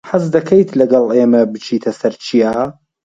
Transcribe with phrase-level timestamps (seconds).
[0.09, 2.55] حەز دەکەیت لەگەڵ ئێمە بچیتە سەر چیا؟